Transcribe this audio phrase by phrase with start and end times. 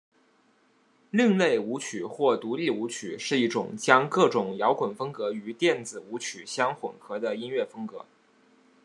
[1.11, 8.03] 另类舞曲或独立舞曲是一种将各种摇滚风格与电子舞曲相混合的音乐风格。